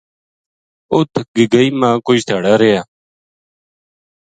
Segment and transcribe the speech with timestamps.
[0.93, 2.81] اِت گگئی ما کوئی دھیاڑا رہیا